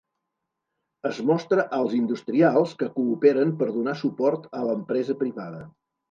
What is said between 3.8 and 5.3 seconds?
suport a l'empresa